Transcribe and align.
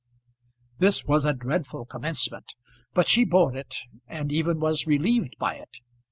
This 0.79 1.05
was 1.05 1.25
a 1.25 1.33
dreadful 1.35 1.85
commencement, 1.85 2.55
but 2.93 3.07
she 3.07 3.23
bore 3.23 3.55
it, 3.55 3.75
and 4.07 4.31
even 4.31 4.59
was 4.59 4.87
relieved 4.87 5.35
by 5.37 5.57
it. 5.57 5.77